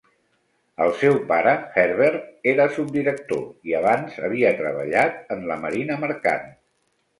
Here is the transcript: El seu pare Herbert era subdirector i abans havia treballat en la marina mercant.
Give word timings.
El 0.85 0.93
seu 1.01 1.19
pare 1.31 1.53
Herbert 1.81 2.47
era 2.53 2.67
subdirector 2.79 3.71
i 3.73 3.77
abans 3.83 4.19
havia 4.29 4.55
treballat 4.65 5.23
en 5.39 5.47
la 5.53 5.61
marina 5.69 6.03
mercant. 6.09 6.53